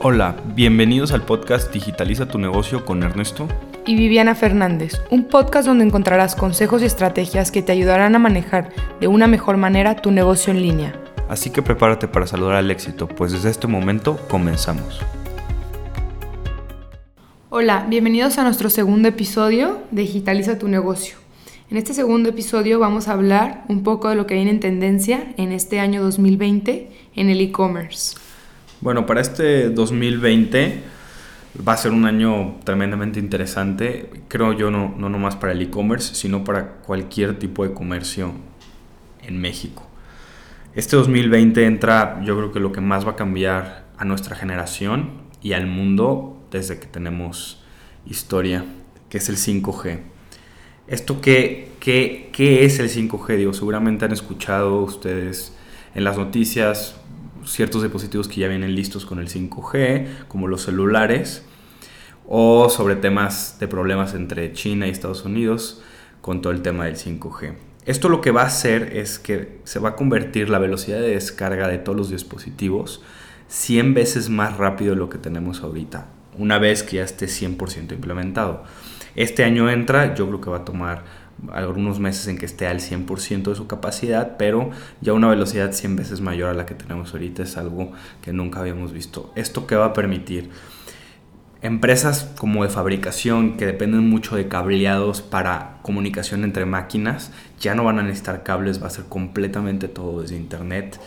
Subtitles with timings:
[0.00, 3.48] Hola, bienvenidos al podcast Digitaliza tu negocio con Ernesto
[3.84, 8.72] y Viviana Fernández, un podcast donde encontrarás consejos y estrategias que te ayudarán a manejar
[9.00, 10.94] de una mejor manera tu negocio en línea.
[11.28, 15.00] Así que prepárate para saludar al éxito, pues desde este momento comenzamos.
[17.50, 21.16] Hola, bienvenidos a nuestro segundo episodio de Digitaliza tu negocio.
[21.72, 25.34] En este segundo episodio vamos a hablar un poco de lo que viene en tendencia
[25.36, 28.27] en este año 2020 en el e-commerce.
[28.80, 30.82] Bueno, para este 2020
[31.66, 36.14] va a ser un año tremendamente interesante, creo yo no, no nomás para el e-commerce,
[36.14, 38.32] sino para cualquier tipo de comercio
[39.22, 39.84] en México.
[40.76, 45.22] Este 2020 entra, yo creo que lo que más va a cambiar a nuestra generación
[45.42, 47.64] y al mundo desde que tenemos
[48.06, 48.64] historia,
[49.08, 49.98] que es el 5G.
[50.86, 53.38] ¿Esto qué, qué, qué es el 5G?
[53.38, 55.52] Digo, seguramente han escuchado ustedes
[55.96, 56.94] en las noticias
[57.50, 61.44] ciertos dispositivos que ya vienen listos con el 5G, como los celulares,
[62.26, 65.82] o sobre temas de problemas entre China y Estados Unidos
[66.20, 67.54] con todo el tema del 5G.
[67.86, 71.10] Esto lo que va a hacer es que se va a convertir la velocidad de
[71.10, 73.02] descarga de todos los dispositivos
[73.48, 77.92] 100 veces más rápido de lo que tenemos ahorita, una vez que ya esté 100%
[77.92, 78.64] implementado.
[79.14, 81.04] Este año entra, yo creo que va a tomar
[81.52, 85.96] algunos meses en que esté al 100% de su capacidad, pero ya una velocidad 100
[85.96, 89.32] veces mayor a la que tenemos ahorita es algo que nunca habíamos visto.
[89.36, 90.50] ¿Esto qué va a permitir?
[91.60, 97.82] Empresas como de fabricación que dependen mucho de cableados para comunicación entre máquinas ya no
[97.82, 101.00] van a necesitar cables, va a ser completamente todo desde internet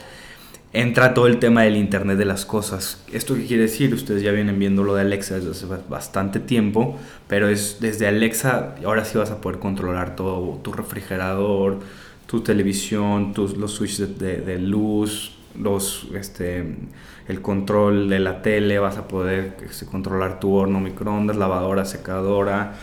[0.73, 3.03] entra todo el tema del Internet de las Cosas.
[3.11, 3.93] ¿Esto qué quiere decir?
[3.93, 8.75] Ustedes ya vienen viendo lo de Alexa desde hace bastante tiempo, pero es desde Alexa,
[8.85, 11.79] ahora sí vas a poder controlar todo, tu refrigerador,
[12.25, 16.77] tu televisión, tus, los switches de, luz, los, este,
[17.27, 22.75] el control de la tele, vas a poder este, controlar tu horno, microondas, lavadora, secadora,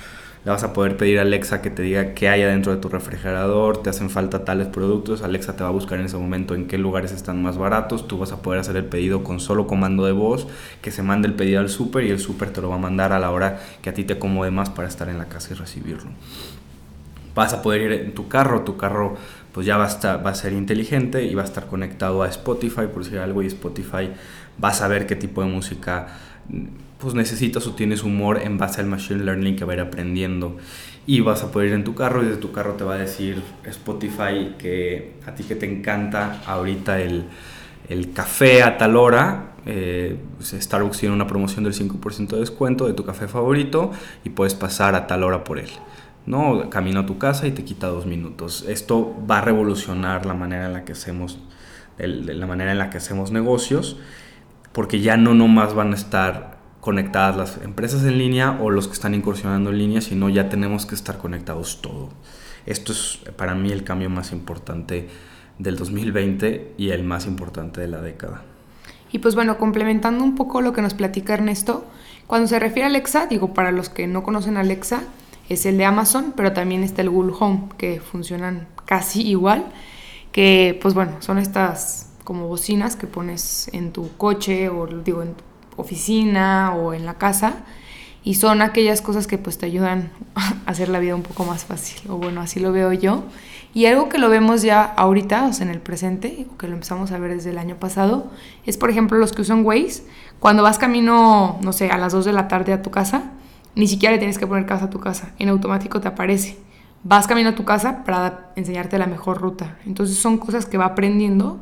[0.45, 2.89] le vas a poder pedir a Alexa que te diga qué hay adentro de tu
[2.89, 6.67] refrigerador, te hacen falta tales productos, Alexa te va a buscar en ese momento en
[6.67, 10.07] qué lugares están más baratos, tú vas a poder hacer el pedido con solo comando
[10.07, 10.47] de voz,
[10.81, 13.13] que se mande el pedido al súper y el súper te lo va a mandar
[13.13, 15.57] a la hora que a ti te acomode más para estar en la casa y
[15.57, 16.11] recibirlo.
[17.35, 19.17] Vas a poder ir en tu carro, tu carro
[19.53, 22.29] pues ya va a, estar, va a ser inteligente y va a estar conectado a
[22.29, 24.11] Spotify, por decir algo, y Spotify
[24.63, 26.07] va a saber qué tipo de música
[26.99, 30.57] pues necesitas o tienes humor en base al machine learning que va a ir aprendiendo.
[31.07, 32.99] Y vas a poder ir en tu carro y de tu carro te va a
[32.99, 37.25] decir Spotify que a ti que te encanta ahorita el,
[37.89, 39.53] el café a tal hora.
[39.65, 43.93] Eh, Starbucks tiene una promoción del 5% de descuento de tu café favorito
[44.25, 45.71] y puedes pasar a tal hora por él.
[46.27, 46.69] ¿no?
[46.69, 48.65] Camino a tu casa y te quita dos minutos.
[48.69, 51.39] Esto va a revolucionar la manera en la que hacemos,
[51.99, 53.97] la manera en la que hacemos negocios,
[54.73, 58.95] porque ya no nomás van a estar conectadas las empresas en línea o los que
[58.95, 62.11] están incursionando en línea, sino ya tenemos que estar conectados todo.
[62.67, 65.09] Esto es para mí el cambio más importante
[65.59, 68.43] del 2020 y el más importante de la década.
[69.11, 71.85] Y pues bueno, complementando un poco lo que nos platica Ernesto,
[72.27, 75.03] cuando se refiere a Alexa, digo, para los que no conocen Alexa,
[75.49, 79.65] es el de Amazon, pero también está el Google Home, que funcionan casi igual,
[80.31, 85.35] que pues bueno, son estas como bocinas que pones en tu coche o digo en
[85.79, 87.65] oficina o en la casa
[88.23, 91.65] y son aquellas cosas que pues te ayudan a hacer la vida un poco más
[91.65, 93.25] fácil o bueno así lo veo yo.
[93.73, 96.75] Y algo que lo vemos ya ahorita o sea en el presente o que lo
[96.75, 98.31] empezamos a ver desde el año pasado
[98.67, 100.03] es por ejemplo los que usan Waze
[100.39, 103.33] cuando vas camino no sé a las 2 de la tarde a tu casa
[103.75, 106.59] ni siquiera le tienes que poner casa a tu casa en automático te aparece.
[107.05, 109.79] Vas camino a tu casa para enseñarte la mejor ruta.
[109.87, 111.59] Entonces son cosas que va aprendiendo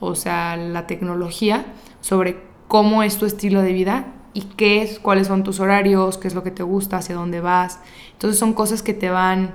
[0.00, 1.66] o sea la tecnología
[2.00, 6.28] sobre cómo es tu estilo de vida y qué es, cuáles son tus horarios, qué
[6.28, 7.78] es lo que te gusta, hacia dónde vas.
[8.12, 9.54] Entonces son cosas que te van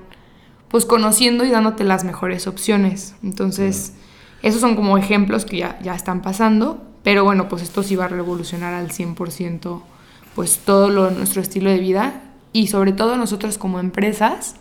[0.70, 3.16] pues conociendo y dándote las mejores opciones.
[3.24, 3.94] Entonces,
[4.42, 8.06] esos son como ejemplos que ya, ya están pasando, pero bueno, pues esto sí va
[8.06, 9.82] a revolucionar al 100%
[10.35, 12.22] pues todo lo, nuestro estilo de vida
[12.53, 14.56] y sobre todo nosotros como empresas,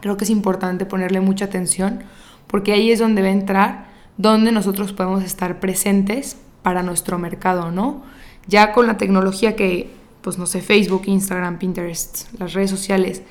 [0.00, 2.02] creo que es importante ponerle mucha atención
[2.46, 3.87] porque ahí es donde va a entrar,
[4.18, 8.02] donde nosotros podemos estar presentes para nuestro mercado, ¿no?
[8.46, 13.22] Ya con la tecnología que, pues no sé, Facebook, Instagram, Pinterest, las redes sociales,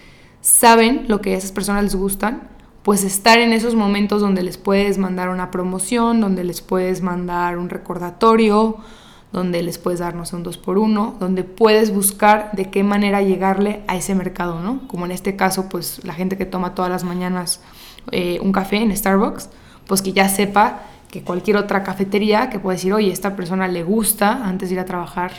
[0.41, 2.49] saben lo que a esas personas les gustan,
[2.83, 7.57] pues estar en esos momentos donde les puedes mandar una promoción, donde les puedes mandar
[7.57, 8.77] un recordatorio,
[9.33, 12.83] donde les puedes dar, no sé, un 2 por 1 donde puedes buscar de qué
[12.83, 14.87] manera llegarle a ese mercado, ¿no?
[14.87, 17.61] Como en este caso, pues la gente que toma todas las mañanas
[18.11, 19.49] eh, un café en Starbucks,
[19.87, 23.83] pues que ya sepa que cualquier otra cafetería que pueda decir, oye, esta persona le
[23.83, 25.31] gusta antes de ir a trabajar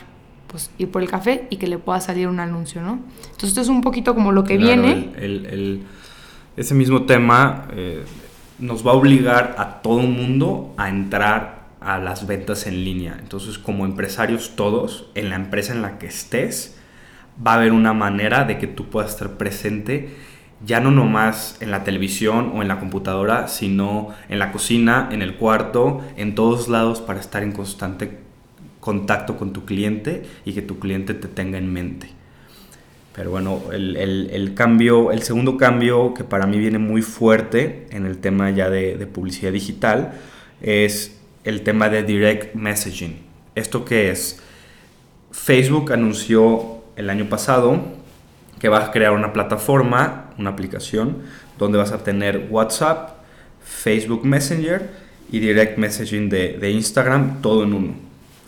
[0.48, 3.00] pues ir por el café y que le pueda salir un anuncio, ¿no?
[3.20, 5.10] Entonces esto es un poquito como lo que viene.
[6.56, 8.04] ese mismo tema eh,
[8.58, 13.16] nos va a obligar a todo el mundo a entrar a las ventas en línea.
[13.20, 16.78] Entonces como empresarios todos, en la empresa en la que estés,
[17.46, 20.16] va a haber una manera de que tú puedas estar presente
[20.64, 25.22] ya no nomás en la televisión o en la computadora, sino en la cocina, en
[25.22, 28.19] el cuarto, en todos lados para estar en constante
[28.81, 32.10] contacto con tu cliente y que tu cliente te tenga en mente.
[33.14, 38.19] Pero bueno, el, cambio, el segundo cambio que para mí viene muy fuerte en el
[38.19, 40.12] tema ya de, de publicidad digital
[40.62, 43.16] es el tema de direct messaging.
[43.55, 44.40] ¿Esto qué es?
[45.32, 47.81] Facebook anunció el año pasado
[48.60, 51.19] que va a crear una plataforma, una aplicación,
[51.58, 53.19] donde vas a tener WhatsApp,
[53.62, 54.88] Facebook Messenger
[55.31, 57.94] y Direct Messaging de, Instagram, todo en uno.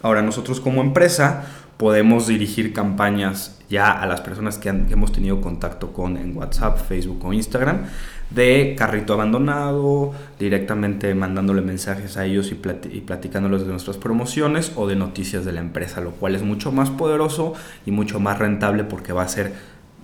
[0.02, 1.44] Ahora nosotros como empresa
[1.76, 7.24] podemos dirigir campañas ya a las personas que, hemos tenido contacto con en WhatsApp, Facebook
[7.24, 7.84] o Instagram
[8.30, 12.60] de carrito abandonado, directamente mandándole mensajes a ellos y,
[12.92, 16.70] y, platicándoles de nuestras promociones o de noticias de la empresa, lo cual es mucho
[16.70, 17.54] más poderoso
[17.86, 19.52] y mucho más rentable porque va a ser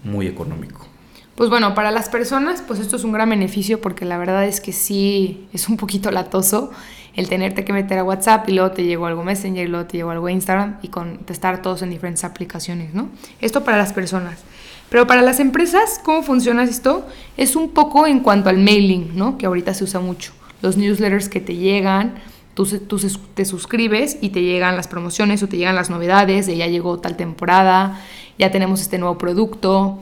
[0.03, 0.96] muy económico.
[1.37, 4.63] Pues bueno, para las personas, pues esto es un gran beneficio porque la verdad es
[4.63, 6.71] que sí es un poquito latoso
[7.15, 9.99] el tenerte que meter a WhatsApp y luego te llegó algo Messenger y luego te
[9.99, 13.11] llegó algo Instagram y contestar todos en diferentes aplicaciones, ¿no?
[13.43, 14.45] Esto para las personas.
[14.89, 17.07] Pero para las empresas, ¿cómo funciona esto?
[17.37, 19.37] Es un poco en cuanto al mailing, ¿no?
[19.37, 20.33] Que ahorita se usa mucho.
[20.63, 22.15] Los newsletters que te llegan,
[22.55, 22.99] tú, tú
[23.35, 26.99] te suscribes y te llegan las promociones o te llegan las novedades de ya llegó
[26.99, 28.01] tal temporada,
[28.39, 30.01] ya tenemos este nuevo producto,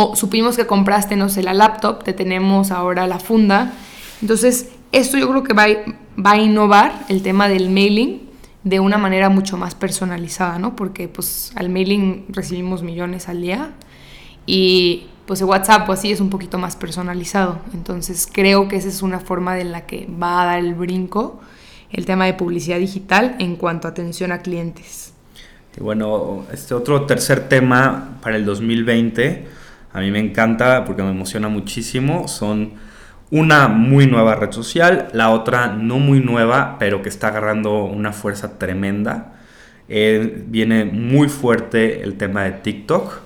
[0.00, 3.72] o supimos que compraste, no sé, la laptop, te tenemos ahora la funda.
[4.22, 5.66] Entonces, esto yo creo que va
[6.24, 8.28] va a innovar el tema del mailing
[8.64, 10.76] de una manera mucho más personalizada, ¿no?
[10.76, 13.70] Porque pues al mailing recibimos millones al día
[14.46, 17.58] y pues el WhatsApp pues sí es un poquito más personalizado.
[17.72, 21.40] Entonces creo que esa es una forma de la que va a dar el brinco
[21.90, 25.12] el tema de publicidad digital en cuanto a atención a clientes.
[25.76, 29.46] Y bueno, este otro tercer tema para el 2020,
[29.92, 32.72] a mí me encanta porque me emociona muchísimo, son
[33.30, 38.12] una muy nueva red social, la otra no muy nueva, pero que está agarrando una
[38.12, 39.34] fuerza tremenda.
[39.88, 43.20] Eh, viene muy fuerte el tema de TikTok.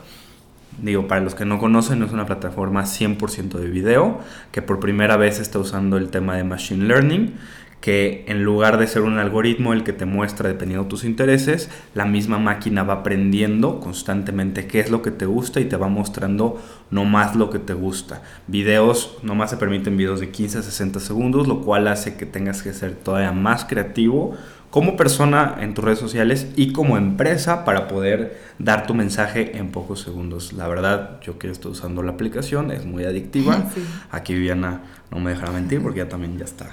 [0.81, 4.20] Digo, para los que no conocen, es una plataforma 100% de video
[4.50, 7.35] que por primera vez está usando el tema de Machine Learning
[7.82, 11.69] que en lugar de ser un algoritmo el que te muestra dependiendo de tus intereses,
[11.94, 15.88] la misma máquina va aprendiendo constantemente qué es lo que te gusta y te va
[15.88, 16.62] mostrando
[16.93, 18.23] no más lo que te gusta.
[18.46, 22.62] Videos, nomás se permiten videos de 15 a 60 segundos, lo cual hace que tengas
[22.62, 24.37] que ser todavía más creativo
[24.70, 29.73] como persona en tus redes sociales y como empresa para poder dar tu mensaje en
[29.73, 30.52] pocos segundos.
[30.52, 33.64] La verdad, yo que estoy usando la aplicación, es muy adictiva.
[34.12, 36.70] Aquí Viviana no me dejará mentir porque ya también ya está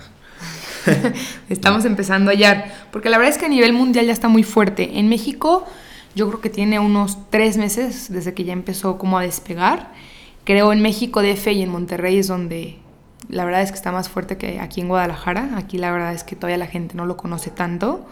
[1.50, 4.44] Estamos empezando a hallar, porque la verdad es que a nivel mundial ya está muy
[4.44, 5.00] fuerte.
[5.00, 5.66] En México
[6.16, 9.92] yo creo que tiene unos tres meses desde que ya empezó como a despegar.
[10.44, 12.80] Creo en México DF y en Monterrey es donde
[13.28, 15.52] la verdad es que está más fuerte que aquí en Guadalajara.
[15.56, 18.08] Aquí la verdad es que todavía la gente no lo conoce tanto.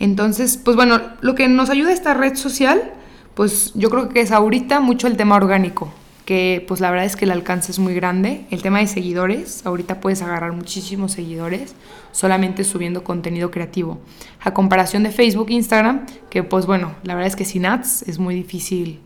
[0.00, 2.92] Entonces, pues bueno, lo que nos ayuda esta red social,
[3.34, 5.92] pues yo creo que es ahorita mucho el tema orgánico
[6.28, 8.44] que pues la verdad es que el alcance es muy grande.
[8.50, 11.74] El tema de seguidores, ahorita puedes agarrar muchísimos seguidores
[12.12, 13.98] solamente subiendo contenido creativo.
[14.42, 18.02] A comparación de Facebook e Instagram, que pues bueno, la verdad es que sin ads
[18.02, 19.00] es muy difícil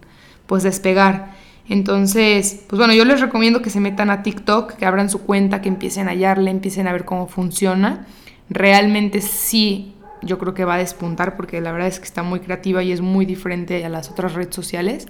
[0.47, 1.31] pues despegar.
[1.69, 5.61] Entonces, pues bueno, yo les recomiendo que se metan a TikTok, que abran su cuenta,
[5.61, 8.05] que empiecen a hallarle, empiecen a ver cómo funciona.
[8.50, 12.41] Realmente sí, yo creo que va a despuntar porque la verdad es que está muy
[12.41, 15.07] creativa y es muy diferente a las otras redes sociales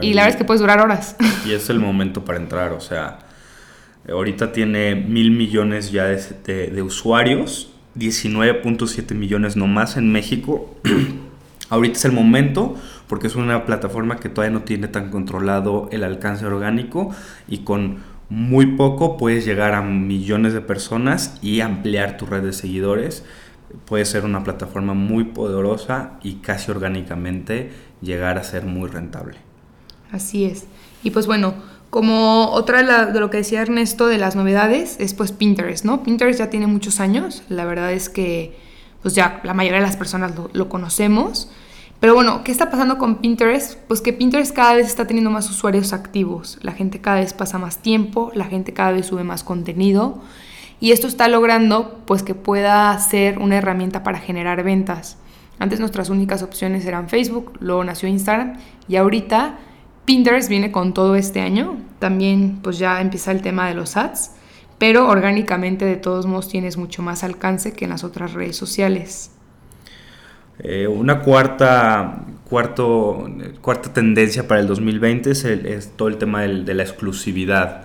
[0.00, 1.16] y la verdad es que puedes durar horas.
[1.46, 3.18] Y es el momento para entrar, o sea,
[4.08, 10.76] ahorita tiene mil millones ya de, de, usuarios, 19.7 millones nomás en México.
[11.70, 12.76] ahorita es el momento
[13.08, 17.14] porque es una plataforma que todavía no tiene tan controlado el alcance orgánico
[17.46, 22.52] y con muy poco puedes llegar a millones de personas y ampliar tu red de
[22.52, 23.24] seguidores.
[23.86, 29.47] Puede ser una plataforma muy poderosa y casi orgánicamente llegar a ser muy rentable.
[30.12, 30.66] Así es.
[31.02, 31.54] Y pues bueno,
[31.90, 36.02] como otra de, lo que decía Ernesto de las novedades es pues Pinterest, ¿no?
[36.02, 38.56] Pinterest ya tiene muchos años, la verdad es que
[39.02, 41.50] pues ya la mayoría de las personas lo, conocemos.
[42.00, 43.76] Pero bueno, ¿qué está pasando con Pinterest?
[43.88, 47.58] Pues que Pinterest cada vez está teniendo más usuarios activos, la gente cada vez pasa
[47.58, 50.20] más tiempo, la gente cada vez sube más contenido
[50.80, 55.16] y esto está logrando pues que pueda ser una herramienta para generar ventas.
[55.58, 59.58] Antes nuestras únicas opciones eran Facebook, luego nació Instagram y ahorita
[60.08, 61.76] Pinterest viene con todo este año.
[61.98, 64.30] También pues ya empieza el tema de los ads,
[64.78, 69.32] pero orgánicamente de todos modos tienes mucho más alcance que en las otras redes sociales.
[70.60, 76.82] Eh, una cuarta, cuarto, cuarta tendencia para el 2020 es, todo el tema de la
[76.84, 77.84] exclusividad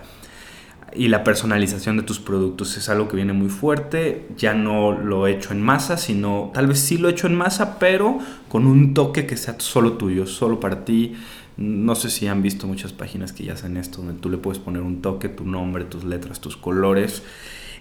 [0.96, 4.28] y la personalización de tus productos es algo que viene muy fuerte.
[4.38, 7.36] Ya no lo he hecho en masa, sino tal vez sí lo he hecho en
[7.36, 11.16] masa, pero con un toque que sea solo tuyo, solo para ti.
[11.58, 14.60] No sé si han visto muchas páginas que ya hacen esto, donde tú le puedes
[14.60, 17.24] poner un toque, tu nombre, tus letras, tus colores.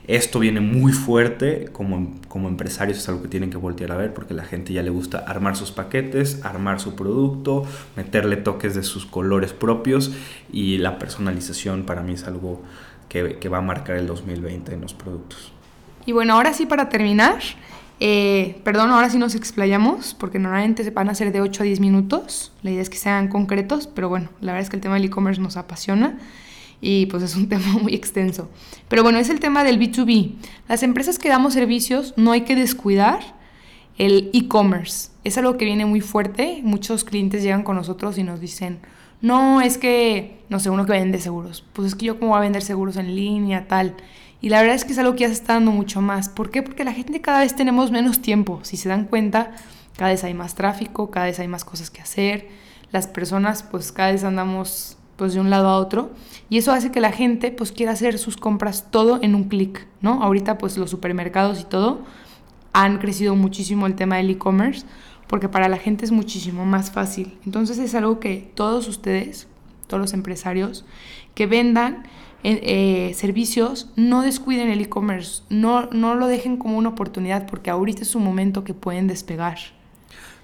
[0.07, 4.13] Esto viene muy fuerte, como, como empresarios es algo que tienen que voltear a ver
[4.13, 7.65] porque la gente ya le gusta armar sus paquetes, armar su producto,
[7.97, 10.13] meterle toques de sus colores propios
[10.53, 12.63] y la personalización para mí es algo
[13.09, 15.53] que, va a marcar el 2020 en los productos.
[16.07, 17.41] Y bueno, ahora sí para terminar,
[18.05, 21.67] eh, perdón, ahora sí nos explayamos, porque normalmente se van a hacer de 8 a
[21.67, 22.51] 10 minutos.
[22.63, 25.05] La idea es que sean concretos, pero bueno, la verdad es que el tema del
[25.05, 26.19] e-commerce nos apasiona
[26.81, 28.51] y pues es un tema muy extenso.
[28.89, 30.33] Pero bueno, es el tema del B2B.
[30.69, 33.21] Las empresas que damos servicios no hay que descuidar
[33.99, 35.11] el e-commerce.
[35.23, 36.59] Es algo que viene muy fuerte.
[36.65, 38.81] Muchos clientes llegan con nosotros y nos dicen,
[39.21, 41.65] no, es que, no sé, uno que vende seguros.
[41.73, 43.95] Pues es que yo cómo voy a vender seguros en línea, tal.
[44.43, 46.29] Y la verdad es que es algo que ya se está dando mucho más.
[46.29, 46.63] ¿Por qué?
[46.63, 48.61] Porque la gente cada vez tenemos menos tiempo.
[48.63, 49.53] Si se dan cuenta,
[49.97, 52.49] cada vez hay más tráfico, cada vez hay más cosas que hacer.
[52.91, 56.11] Las personas, pues cada vez andamos pues de un lado a otro
[56.49, 59.87] y eso hace que la gente pues quiera hacer sus compras todo en un clic,
[60.01, 60.23] ¿no?
[60.23, 62.01] Ahorita pues los supermercados y todo
[62.73, 64.85] han crecido muchísimo el tema del e-commerce
[65.29, 67.39] porque para la gente es muchísimo más fácil.
[67.47, 69.47] Entonces es algo que todos ustedes,
[69.87, 70.85] todos los empresarios
[71.35, 72.05] que vendan
[72.45, 72.61] eh,
[73.11, 78.03] eh, servicios, no descuiden el e-commerce, no, no lo dejen como una oportunidad porque ahorita
[78.03, 79.59] es un momento que pueden despegar.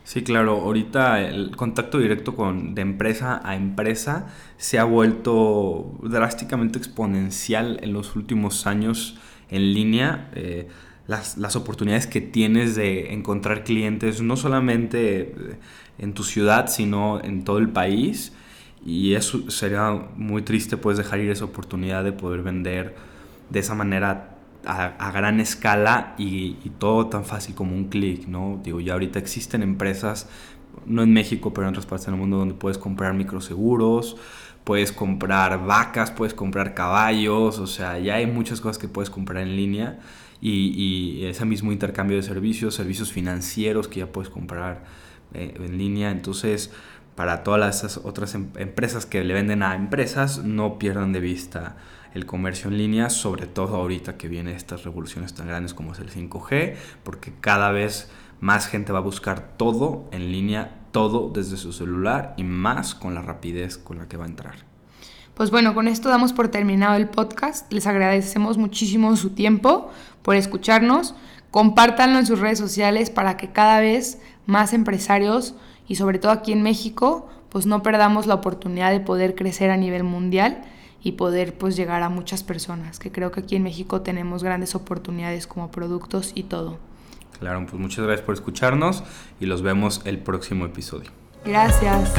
[0.04, 6.78] Sí, claro, ahorita el contacto directo con, de empresa a empresa se ha vuelto drásticamente
[6.78, 9.18] exponencial en los últimos años
[9.50, 10.30] en línea.
[10.34, 10.68] Eh,
[11.06, 15.34] las, oportunidades que tienes de encontrar clientes, no solamente
[15.98, 18.32] en tu ciudad, sino en todo el país.
[18.84, 22.94] Y eso sería muy triste pues dejar ir esa oportunidad de poder vender
[23.50, 28.60] de esa manera a, gran escala y, todo tan fácil como un clic, ¿no?
[28.62, 30.28] Digo, ya ahorita existen empresas,
[30.86, 34.16] no en México, pero en otras partes del mundo, donde puedes comprar microseguros,
[34.64, 39.42] puedes comprar vacas, puedes comprar caballos, o sea, ya hay muchas cosas que puedes comprar
[39.42, 39.98] en línea
[40.40, 44.84] y, ese mismo intercambio de servicios, servicios financieros que ya puedes comprar
[45.34, 46.10] eh, en línea.
[46.10, 46.70] Entonces,
[47.18, 51.74] para todas las otras em, empresas que le venden a empresas, no pierdan de vista
[52.14, 55.98] el comercio en línea, sobre todo ahorita que vienen estas revoluciones tan grandes como es
[55.98, 58.08] el 5G, porque cada vez
[58.38, 63.16] más gente va a buscar todo en línea, todo desde su celular y más con
[63.16, 64.54] la rapidez con la que va a entrar.
[65.34, 67.72] Pues bueno, con esto damos por terminado el podcast.
[67.72, 69.90] Les agradecemos muchísimo su tiempo
[70.22, 71.16] por escucharnos.
[71.50, 75.56] Compártanlo en sus redes sociales para que cada vez más empresarios
[75.88, 79.76] y sobre todo aquí en México, pues no perdamos la oportunidad de poder crecer a
[79.76, 80.62] nivel mundial
[81.02, 84.74] y poder pues llegar a muchas personas, que creo que aquí en México tenemos grandes
[84.74, 86.78] oportunidades como productos y todo.
[87.38, 89.04] Claro, pues muchas gracias por escucharnos
[89.40, 91.10] y los vemos el próximo episodio.
[91.44, 92.12] Gracias.